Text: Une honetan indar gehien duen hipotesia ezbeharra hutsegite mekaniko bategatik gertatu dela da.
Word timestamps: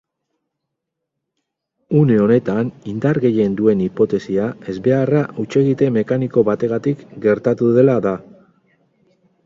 Une 1.99 2.15
honetan 2.23 2.71
indar 2.93 3.19
gehien 3.27 3.59
duen 3.61 3.85
hipotesia 3.89 4.49
ezbeharra 4.75 5.23
hutsegite 5.43 5.93
mekaniko 6.03 6.47
bategatik 6.53 7.05
gertatu 7.29 7.73
dela 7.81 8.01
da. 8.09 8.19